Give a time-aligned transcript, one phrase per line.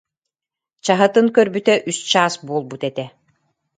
[0.85, 3.05] Чаһытын көрбүтэ үс чаас буолбут этэ